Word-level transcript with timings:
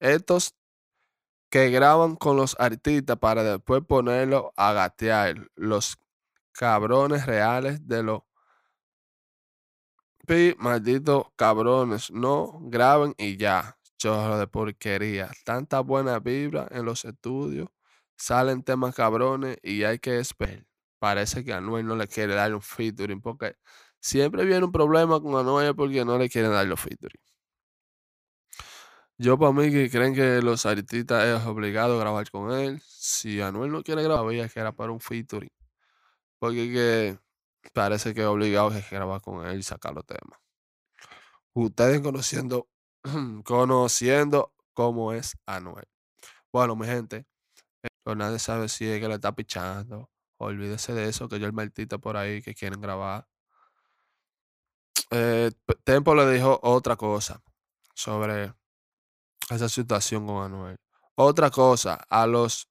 Estos 0.00 0.54
que 1.50 1.70
graban 1.70 2.16
con 2.16 2.36
los 2.36 2.56
artistas 2.58 3.18
para 3.18 3.42
después 3.42 3.82
ponerlo 3.86 4.52
a 4.56 4.72
gatear. 4.72 5.50
Los 5.56 5.98
cabrones 6.52 7.26
reales 7.26 7.86
de 7.86 8.02
los 8.02 8.22
pi, 10.26 10.54
malditos 10.58 11.26
cabrones. 11.36 12.10
No 12.10 12.58
graben 12.62 13.14
y 13.18 13.36
ya. 13.36 13.78
Chorro 13.98 14.38
de 14.38 14.46
porquería. 14.46 15.30
Tanta 15.44 15.80
buena 15.80 16.18
vibra 16.20 16.68
en 16.70 16.84
los 16.84 17.04
estudios. 17.04 17.68
Salen 18.16 18.62
temas 18.62 18.94
cabrones 18.94 19.58
y 19.62 19.84
hay 19.84 19.98
que 19.98 20.18
esperar. 20.18 20.66
Parece 20.98 21.44
que 21.44 21.52
Anuel 21.52 21.86
no 21.86 21.96
le 21.96 22.08
quiere 22.08 22.34
dar 22.34 22.54
un 22.54 22.62
featuring 22.62 23.20
porque 23.20 23.56
siempre 24.00 24.44
viene 24.44 24.64
un 24.64 24.72
problema 24.72 25.20
con 25.20 25.36
Anuel 25.36 25.74
porque 25.76 26.04
no 26.04 26.18
le 26.18 26.28
quieren 26.28 26.52
dar 26.52 26.66
los 26.66 26.80
featuring. 26.80 27.20
Yo 29.18 29.38
para 29.38 29.52
mí 29.52 29.70
que 29.70 29.90
creen 29.90 30.14
que 30.14 30.42
los 30.42 30.66
artistas 30.66 31.24
es 31.24 31.46
obligado 31.46 31.96
a 31.96 32.00
grabar 32.00 32.30
con 32.30 32.52
él. 32.52 32.82
Si 32.86 33.40
Anuel 33.40 33.72
no 33.72 33.82
quiere 33.82 34.02
grabar, 34.02 34.26
veía 34.26 34.48
que 34.48 34.60
era 34.60 34.72
para 34.72 34.92
un 34.92 35.00
featuring. 35.00 35.50
Porque 36.38 36.70
que 36.72 37.18
parece 37.72 38.14
que 38.14 38.22
es 38.22 38.26
obligado 38.26 38.68
a 38.68 38.80
grabar 38.90 39.20
con 39.22 39.46
él 39.46 39.60
y 39.60 39.62
sacar 39.62 39.94
los 39.94 40.04
temas. 40.06 40.38
Ustedes 41.54 42.00
conociendo, 42.02 42.68
conociendo 43.44 44.52
cómo 44.74 45.12
es 45.14 45.36
Anuel. 45.46 45.86
Bueno, 46.52 46.76
mi 46.76 46.86
gente, 46.86 47.26
pues 48.04 48.16
nadie 48.16 48.38
sabe 48.38 48.68
si 48.68 48.86
es 48.86 49.00
que 49.00 49.08
le 49.08 49.14
está 49.14 49.34
pichando. 49.34 50.10
Olvídese 50.38 50.92
de 50.94 51.08
eso, 51.08 51.28
que 51.28 51.38
yo 51.40 51.46
el 51.46 51.52
martita 51.54 51.98
por 51.98 52.16
ahí 52.18 52.42
que 52.42 52.54
quieren 52.54 52.80
grabar. 52.80 53.26
Eh, 55.10 55.52
Tempo 55.84 56.14
le 56.14 56.30
dijo 56.30 56.60
otra 56.62 56.96
cosa 56.96 57.42
sobre 57.94 58.52
esa 59.50 59.68
situación 59.68 60.26
con 60.26 60.42
Anuel. 60.44 60.76
Otra 61.16 61.50
cosa, 61.50 61.94
a 62.10 62.26
los 62.26 62.68